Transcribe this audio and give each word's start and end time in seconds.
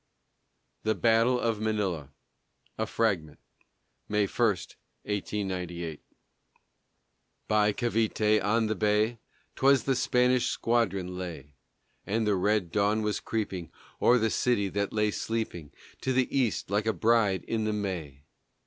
THE 0.81 0.95
BATTLE 0.95 1.39
OF 1.39 1.61
MANILA 1.61 2.09
A 2.79 2.87
FRAGMENT 2.87 3.37
[May 4.09 4.25
1, 4.25 4.39
1898] 5.03 6.01
By 7.47 7.71
Cavité 7.71 8.43
on 8.43 8.65
the 8.65 8.73
bay 8.73 9.19
'Twas 9.55 9.83
the 9.83 9.95
Spanish 9.95 10.47
squadron 10.47 11.19
lay; 11.19 11.53
And 12.07 12.25
the 12.25 12.33
red 12.35 12.71
dawn 12.71 13.03
was 13.03 13.19
creeping 13.19 13.71
O'er 14.01 14.17
the 14.17 14.31
city 14.31 14.69
that 14.69 14.91
lay 14.91 15.11
sleeping 15.11 15.71
To 16.01 16.13
the 16.13 16.35
east, 16.35 16.71
like 16.71 16.87
a 16.87 16.93
bride, 16.93 17.43
in 17.43 17.65
the 17.65 17.73
May. 17.73 18.23